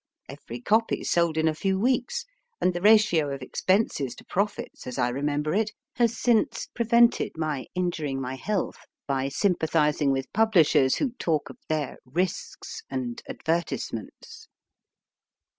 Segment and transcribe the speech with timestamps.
[0.27, 2.25] Every copy sold in a few weeks,
[2.59, 7.67] and the ratio of expenses to profits, as I remember it, has since prevented my
[7.75, 14.47] injuring my health by sympathising with publishers who talk of their risks and advertisements.